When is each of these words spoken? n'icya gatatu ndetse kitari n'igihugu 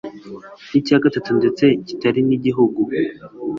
n'icya 0.69 1.03
gatatu 1.03 1.29
ndetse 1.39 1.63
kitari 1.87 2.19
n'igihugu 2.27 2.79